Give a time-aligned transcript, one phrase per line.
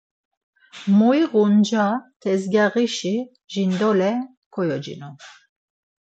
[0.97, 1.85] Moiğu nca
[2.21, 3.15] tezgyaxişi
[3.51, 4.11] jindole
[4.53, 5.09] koyocinu.